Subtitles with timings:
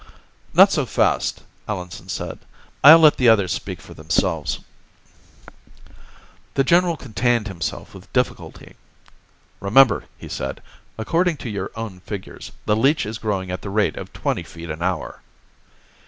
[0.55, 2.39] "Not so fast," Allenson said.
[2.83, 4.57] "I'll let the others speak for themselves."
[6.55, 8.77] The general contained himself with difficulty.
[9.59, 10.63] "Remember," he said,
[10.97, 14.71] "according to your own figures, the leech is growing at the rate of twenty feet
[14.71, 15.21] an hour."